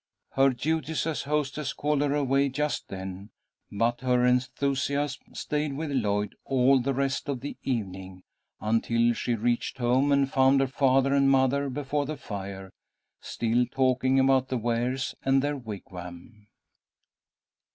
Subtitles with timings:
[0.31, 3.29] Her duties as hostess called her away just then,
[3.71, 8.23] but her enthusiasm stayed with Lloyd all the rest of the evening,
[8.59, 12.71] until she reached home and found her father and mother before the fire,
[13.19, 16.47] still talking about the Wares and their wigwam.